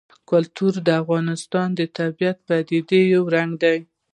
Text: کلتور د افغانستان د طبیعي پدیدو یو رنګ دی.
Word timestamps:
کلتور 0.29 0.73
د 0.87 0.89
افغانستان 1.01 1.67
د 1.75 1.81
طبیعي 1.97 2.33
پدیدو 2.45 2.99
یو 3.13 3.23
رنګ 3.35 3.51
دی. 3.63 3.77